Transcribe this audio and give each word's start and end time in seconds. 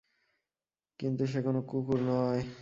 কিন্তু 0.99 1.23
সে 1.25 1.39
কোন 1.41 1.55
কুকুর 1.61 1.99
নয়। 2.01 2.41